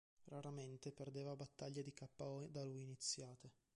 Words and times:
Raramente 0.29 0.91
perdeva 0.91 1.35
battaglie 1.35 1.83
di 1.83 1.93
ko 1.93 2.47
da 2.49 2.63
lui 2.63 2.81
iniziate. 2.81 3.51